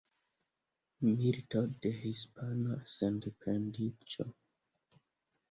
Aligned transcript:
Milito 1.07 1.61
de 1.83 1.91
Hispana 1.99 2.79
Sendependiĝo. 2.95 4.29